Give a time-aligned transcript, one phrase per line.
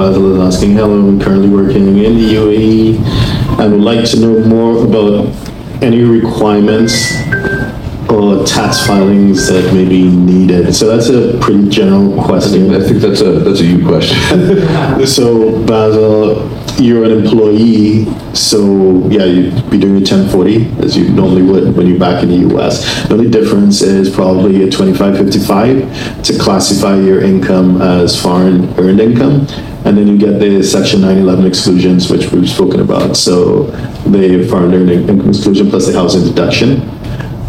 [0.00, 3.04] Basil is asking, hello, I'm currently working in the UAE.
[3.58, 5.26] I would like to know more about
[5.82, 7.12] any requirements
[8.08, 10.74] or tax filings that may be needed.
[10.74, 12.74] So that's a pretty general question.
[12.74, 14.16] I think that's a, that's a you question.
[15.06, 16.48] So Basil,
[16.80, 21.86] you're an employee, so yeah, you'd be doing a 1040 as you normally would when
[21.86, 23.06] you're back in the US.
[23.06, 29.46] The only difference is probably a 2555 to classify your income as foreign earned income.
[29.84, 33.16] And then you get the section 911 exclusions, which we've spoken about.
[33.16, 33.64] So
[34.04, 36.80] the foreign earned income exclusion plus the housing deduction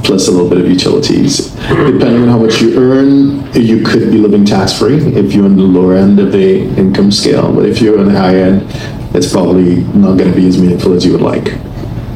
[0.04, 1.52] plus a little bit of utilities.
[1.52, 5.64] Depending on how much you earn, you could be living tax-free if you're on the
[5.64, 9.84] lower end of the income scale, but if you're on the high end, it's probably
[9.94, 11.54] not gonna be as meaningful as you would like.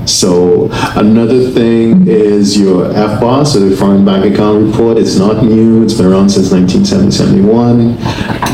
[0.06, 5.84] So another thing is your FBARs, so the Foreign Bank Account Report, it's not new,
[5.84, 7.96] it's been around since 1971,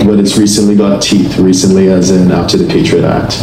[0.07, 3.33] but it's recently got teeth, recently as in after the Patriot Act.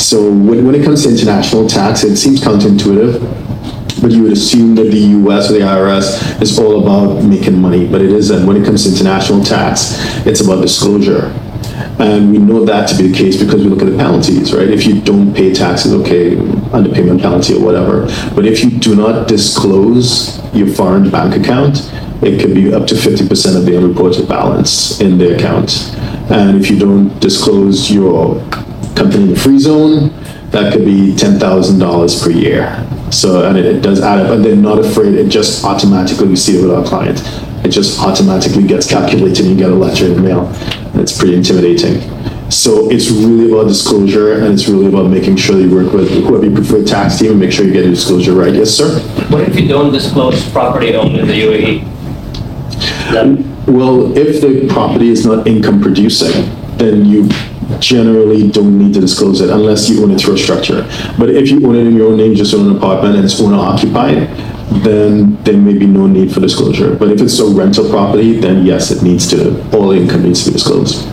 [0.00, 3.20] So when, when it comes to international tax, it seems counterintuitive,
[4.00, 7.88] but you would assume that the US or the IRS is all about making money,
[7.88, 8.46] but it isn't.
[8.46, 11.32] When it comes to international tax, it's about disclosure.
[11.98, 14.68] And we know that to be the case because we look at the penalties, right?
[14.68, 18.06] If you don't pay taxes, okay, underpayment penalty or whatever.
[18.34, 21.90] But if you do not disclose your foreign bank account,
[22.22, 25.94] it could be up to 50% of the unreported balance in the account.
[26.30, 28.40] And if you don't disclose your
[28.94, 30.10] company in the free zone,
[30.50, 32.86] that could be $10,000 per year.
[33.10, 36.36] So, and it, it does add up, and they're not afraid, it just automatically, we
[36.36, 37.22] see it with our clients.
[37.64, 40.52] It just automatically gets calculated and you get a letter in the mail.
[41.00, 42.00] It's pretty intimidating.
[42.50, 46.08] So it's really about disclosure and it's really about making sure that you work with
[46.10, 48.54] whoever your preferred tax team and make sure you get your disclosure right.
[48.54, 49.00] Yes, sir?
[49.30, 51.84] What if you don't disclose property owned in the UAE?
[53.12, 56.32] Then mm, Well, if the property is not income producing,
[56.76, 57.28] then you
[57.80, 60.82] generally don't need to disclose it unless you own it through a structure.
[61.18, 63.40] But if you own it in your own name, just own an apartment and it's
[63.40, 64.28] owner occupied,
[64.70, 66.94] then there may be no need for disclosure.
[66.94, 70.44] But if it's a rental property, then yes, it needs to, all the income needs
[70.44, 71.06] to be disclosed.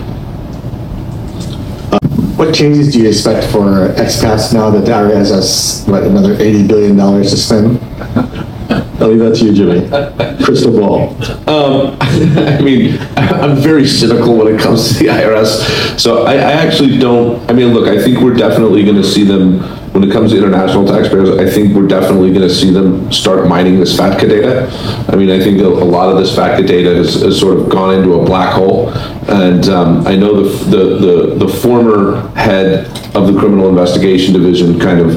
[2.38, 6.68] What changes do you expect for expats now that the IRS has, what, another $80
[6.68, 7.80] billion to spend?
[9.00, 10.44] I'll leave that to you, Jimmy.
[10.44, 11.10] Crystal ball.
[11.48, 16.00] Um, I mean, I'm very cynical when it comes to the IRS.
[16.00, 19.24] So I, I actually don't, I mean, look, I think we're definitely going to see
[19.24, 19.60] them,
[19.94, 23.48] when it comes to international taxpayers, I think we're definitely going to see them start
[23.48, 25.06] mining this FATCA data.
[25.08, 27.70] I mean, I think a, a lot of this FATCA data has, has sort of
[27.70, 28.90] gone into a black hole.
[29.30, 34.80] And um, I know the, the, the, the former head of the Criminal Investigation Division
[34.80, 35.12] kind of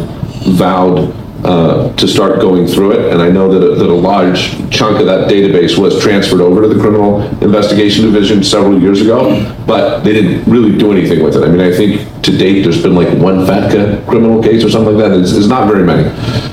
[0.59, 1.11] vowed
[1.45, 4.99] uh, to start going through it, and I know that a, that a large chunk
[4.99, 10.01] of that database was transferred over to the Criminal Investigation Division several years ago, but
[10.03, 11.45] they didn't really do anything with it.
[11.45, 14.97] I mean, I think to date, there's been like one FATCA criminal case or something
[14.97, 16.09] like that, it's, it's not very many.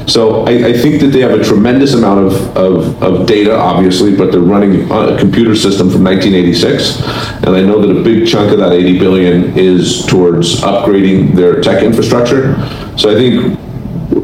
[0.07, 4.16] So I, I think that they have a tremendous amount of, of, of data, obviously,
[4.16, 7.01] but they're running a computer system from 1986,
[7.43, 11.61] and I know that a big chunk of that 80 billion is towards upgrading their
[11.61, 12.55] tech infrastructure.
[12.97, 13.59] So I think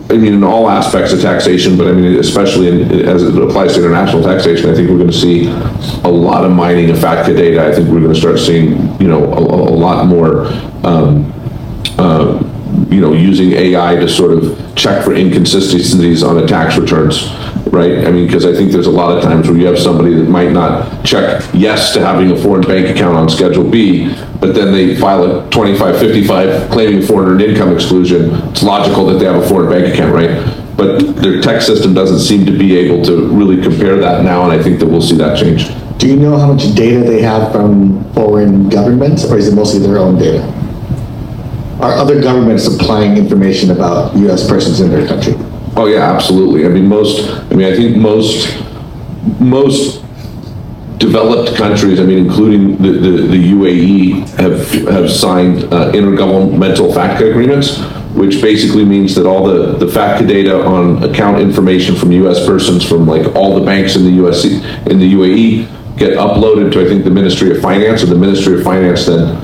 [0.09, 3.73] I mean, in all aspects of taxation, but I mean, especially in, as it applies
[3.73, 5.47] to international taxation, I think we're going to see
[6.03, 7.67] a lot of mining of FATCA data.
[7.67, 10.47] I think we're going to start seeing, you know, a, a lot more,
[10.83, 11.31] um,
[11.97, 12.41] uh,
[12.89, 17.27] you know, using AI to sort of check for inconsistencies on the tax returns,
[17.67, 18.05] right?
[18.05, 20.29] I mean, because I think there's a lot of times where you have somebody that
[20.29, 24.71] might not check yes to having a foreign bank account on Schedule B, but then
[24.71, 28.33] they file a 2555 claiming foreign income exclusion.
[28.49, 30.77] It's logical that they have a foreign bank account, right?
[30.77, 34.51] But their tech system doesn't seem to be able to really compare that now, and
[34.57, 35.67] I think that we'll see that change.
[35.97, 39.81] Do you know how much data they have from foreign governments, or is it mostly
[39.81, 40.41] their own data?
[41.81, 45.33] Are other governments supplying information about US persons in their country?
[45.75, 46.65] Oh, yeah, absolutely.
[46.65, 48.63] I mean, most, I mean, I think most,
[49.39, 50.03] most
[50.99, 57.31] developed countries, I mean, including the, the, the UAE, have, have signed uh, intergovernmental FATCA
[57.31, 57.79] agreements,
[58.13, 62.87] which basically means that all the, the FATCA data on account information from US persons
[62.87, 66.85] from like all the banks in the US, in the UAE get uploaded to, I
[66.85, 69.35] think, the Ministry of Finance, and the Ministry of Finance then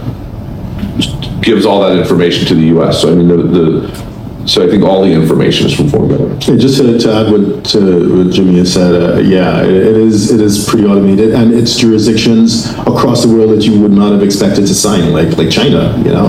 [1.41, 3.01] gives all that information to the US.
[3.01, 4.14] So I mean, the, the
[4.45, 6.47] so I think all the information is from governments.
[6.47, 9.97] And just to, to add what, to what Jimmy has said, uh, yeah, it, it
[9.97, 14.11] is it is pretty automated, and it's jurisdictions across the world that you would not
[14.11, 16.27] have expected to sign, like like China, you know.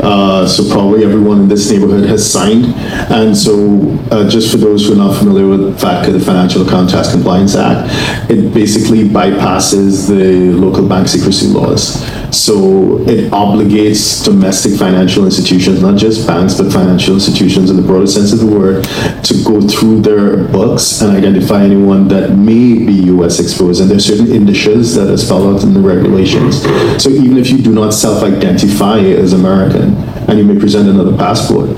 [0.00, 2.66] Uh, so probably everyone in this neighborhood has signed,
[3.10, 6.90] and so uh, just for those who are not familiar with FATCA, the Financial Account
[6.90, 7.90] Tax Compliance Act,
[8.30, 12.02] it basically bypasses the local bank secrecy laws.
[12.30, 18.06] So it obligates domestic financial institutions, not just banks, but financial institutions in the broader
[18.06, 18.84] sense of the word,
[19.24, 23.80] to go through their books and identify anyone that may be US exposed.
[23.80, 26.62] And there's certain indices that are spelled out in the regulations.
[27.02, 29.96] So even if you do not self-identify as American,
[30.28, 31.70] and you may present another passport,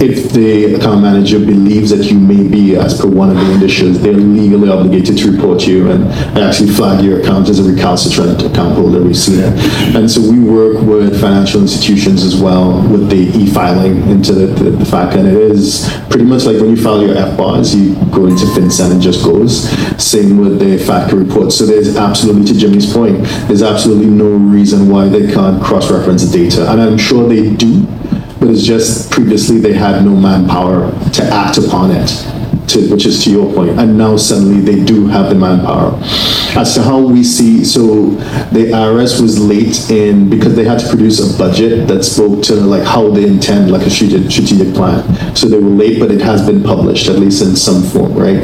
[0.00, 4.00] if the account manager believes that you may be as per one of the indicators,
[4.00, 6.04] they're legally obligated to report you and
[6.38, 9.00] actually flag your account as a recalcitrant account holder.
[9.10, 9.94] It.
[9.94, 14.70] And so we work with financial institutions as well with the e-filing into the, the,
[14.70, 18.26] the fact, and it is pretty much like when you file your FBARs, you go
[18.26, 19.68] into FinCEN and just goes.
[20.02, 21.52] Same with the FATCA report.
[21.52, 26.38] So there's absolutely, to Jimmy's point, there's absolutely no reason why they can't cross-reference the
[26.38, 26.70] data.
[26.70, 27.86] And I'm sure they do,
[28.50, 32.08] it's just previously they had no manpower to act upon it,
[32.68, 33.78] to, which is to your point.
[33.78, 35.98] And now suddenly they do have the manpower.
[36.58, 38.10] As to how we see, so
[38.50, 42.54] the IRS was late in, because they had to produce a budget that spoke to
[42.54, 45.36] like how they intend, like a strategic, strategic plan.
[45.36, 48.42] So they were late, but it has been published, at least in some form, right?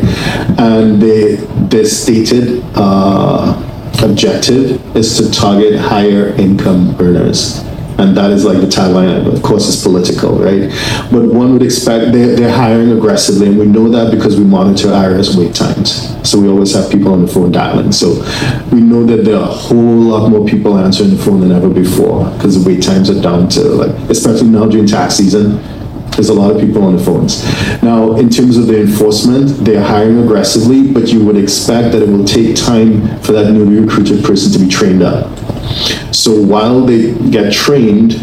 [0.59, 1.37] And they,
[1.69, 3.63] their stated uh,
[4.03, 7.66] objective is to target higher income earners.
[7.99, 10.69] And that is like the tagline, of course, it's political, right?
[11.11, 14.89] But one would expect they're, they're hiring aggressively, and we know that because we monitor
[14.89, 16.13] IRS wait times.
[16.29, 17.93] So we always have people on the phone dialing.
[17.93, 18.15] So
[18.71, 21.71] we know that there are a whole lot more people answering the phone than ever
[21.71, 25.63] before because the wait times are down to like, especially now during tax season,
[26.17, 27.45] there's a lot of people on the phones.
[27.83, 32.09] Now, in terms of the enforcement, they're hiring aggressively, but you would expect that it
[32.09, 35.31] will take time for that newly recruited person to be trained up.
[36.27, 38.15] So while they get trained,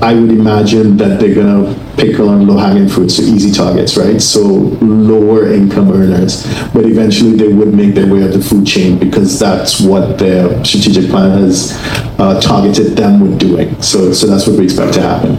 [0.00, 4.18] I would imagine that they're gonna pick on low-hanging fruits, so easy targets, right?
[4.22, 8.98] So lower income earners, but eventually they would make their way up the food chain
[8.98, 11.72] because that's what their strategic plan has
[12.18, 13.82] uh, targeted them with doing.
[13.82, 15.36] So, so that's what we expect to happen.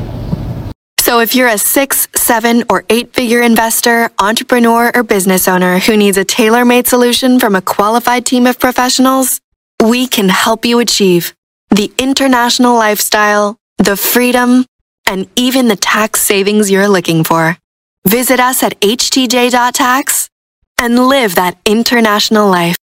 [1.00, 5.98] So if you're a six, seven, or eight figure investor, entrepreneur, or business owner who
[5.98, 9.42] needs a tailor made solution from a qualified team of professionals,
[9.84, 11.34] we can help you achieve
[11.76, 14.66] the international lifestyle, the freedom,
[15.06, 17.58] and even the tax savings you're looking for.
[18.08, 20.30] Visit us at htj.tax
[20.80, 22.78] and live that international life.